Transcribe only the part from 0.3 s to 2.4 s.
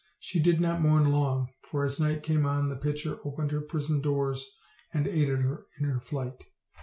did not mourn long, for as night